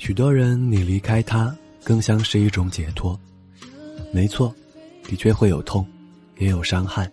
[0.00, 3.20] 许多人，你离开他，更像是一种解脱。
[4.14, 4.52] 没错，
[5.04, 5.86] 的确会有痛，
[6.38, 7.08] 也有伤害，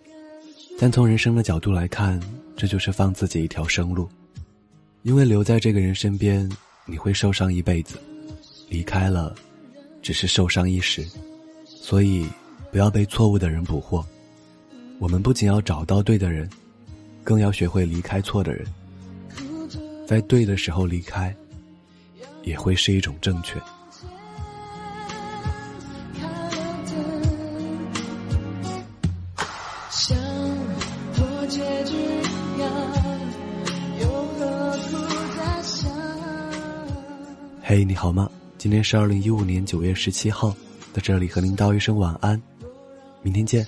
[0.78, 2.18] 但从人生的角度来看，
[2.56, 4.08] 这就是放自己一条生路。
[5.02, 6.50] 因为留在这个人身边，
[6.86, 7.98] 你会受伤一辈子；
[8.70, 9.34] 离开了，
[10.00, 11.06] 只是受伤一时。
[11.66, 12.26] 所以，
[12.72, 14.02] 不要被错误的人捕获。
[14.98, 16.48] 我们不仅要找到对的人，
[17.22, 18.66] 更要学会离开错的人，
[20.06, 21.36] 在对的时候离开。
[22.48, 23.60] 也会是一种正确。
[37.62, 38.30] 嘿，你好吗？
[38.56, 40.56] 今天是二零一五年九月十七号，
[40.94, 42.40] 在这里和您道一声晚安，
[43.20, 43.66] 明天见。